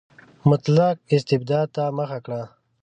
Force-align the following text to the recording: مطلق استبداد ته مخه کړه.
مطلق 0.49 0.95
استبداد 1.15 1.67
ته 1.75 1.83
مخه 1.97 2.19
کړه. 2.25 2.41